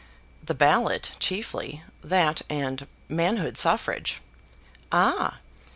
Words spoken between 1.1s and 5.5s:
chiefly, that, and manhood suffrage." "Ah!